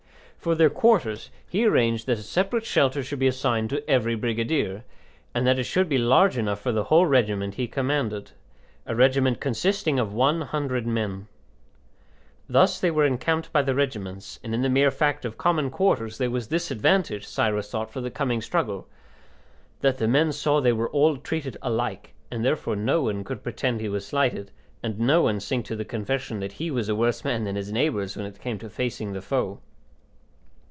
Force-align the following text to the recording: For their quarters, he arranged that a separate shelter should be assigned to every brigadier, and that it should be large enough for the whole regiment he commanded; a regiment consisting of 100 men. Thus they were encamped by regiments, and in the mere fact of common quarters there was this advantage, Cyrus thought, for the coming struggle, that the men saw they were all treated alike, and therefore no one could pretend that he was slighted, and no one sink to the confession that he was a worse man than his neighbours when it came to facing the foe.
For 0.45 0.55
their 0.55 0.71
quarters, 0.71 1.29
he 1.47 1.65
arranged 1.67 2.07
that 2.07 2.17
a 2.17 2.23
separate 2.23 2.65
shelter 2.65 3.03
should 3.03 3.19
be 3.19 3.27
assigned 3.27 3.69
to 3.69 3.87
every 3.87 4.15
brigadier, 4.15 4.83
and 5.35 5.45
that 5.45 5.59
it 5.59 5.65
should 5.65 5.87
be 5.87 5.99
large 5.99 6.35
enough 6.35 6.59
for 6.59 6.71
the 6.71 6.85
whole 6.85 7.05
regiment 7.05 7.53
he 7.53 7.67
commanded; 7.67 8.31
a 8.87 8.95
regiment 8.95 9.39
consisting 9.39 9.99
of 9.99 10.11
100 10.15 10.87
men. 10.87 11.27
Thus 12.49 12.79
they 12.79 12.89
were 12.89 13.05
encamped 13.05 13.51
by 13.53 13.61
regiments, 13.61 14.39
and 14.43 14.55
in 14.55 14.63
the 14.63 14.67
mere 14.69 14.89
fact 14.89 15.25
of 15.25 15.37
common 15.37 15.69
quarters 15.69 16.17
there 16.17 16.31
was 16.31 16.47
this 16.47 16.71
advantage, 16.71 17.27
Cyrus 17.27 17.69
thought, 17.69 17.91
for 17.91 18.01
the 18.01 18.09
coming 18.09 18.41
struggle, 18.41 18.87
that 19.81 19.99
the 19.99 20.07
men 20.07 20.31
saw 20.31 20.59
they 20.59 20.73
were 20.73 20.89
all 20.89 21.17
treated 21.17 21.55
alike, 21.61 22.15
and 22.31 22.43
therefore 22.43 22.75
no 22.75 23.03
one 23.03 23.23
could 23.23 23.43
pretend 23.43 23.77
that 23.77 23.83
he 23.83 23.89
was 23.89 24.07
slighted, 24.07 24.49
and 24.81 24.97
no 24.99 25.21
one 25.21 25.39
sink 25.39 25.65
to 25.67 25.75
the 25.75 25.85
confession 25.85 26.39
that 26.39 26.53
he 26.53 26.71
was 26.71 26.89
a 26.89 26.95
worse 26.95 27.23
man 27.23 27.43
than 27.43 27.55
his 27.55 27.71
neighbours 27.71 28.17
when 28.17 28.25
it 28.25 28.41
came 28.41 28.57
to 28.57 28.71
facing 28.71 29.13
the 29.13 29.21
foe. 29.21 29.59